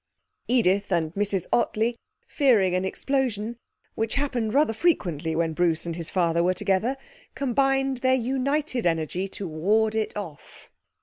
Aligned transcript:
Edith 0.47 0.91
and 0.91 1.13
Mrs 1.13 1.45
Ottley, 1.53 1.95
fearing 2.25 2.73
an 2.73 2.83
explosion, 2.83 3.57
which 3.93 4.15
happened 4.15 4.51
rather 4.51 4.73
frequently 4.73 5.35
when 5.35 5.53
Bruce 5.53 5.85
and 5.85 5.95
his 5.95 6.09
father 6.09 6.41
were 6.41 6.55
together, 6.55 6.97
combined 7.35 7.97
their 7.97 8.15
united 8.15 8.87
energy 8.87 9.27
to 9.27 9.47
ward 9.47 9.93
it 9.93 10.17
off. 10.17 10.71